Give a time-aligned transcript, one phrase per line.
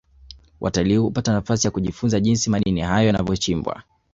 [0.61, 3.83] watalii hupata nafasi ya kujifunza jinsi madini hayo yanavyochimbwa